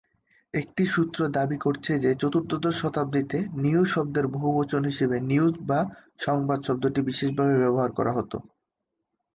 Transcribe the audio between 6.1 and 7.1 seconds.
সংবাদ শব্দটি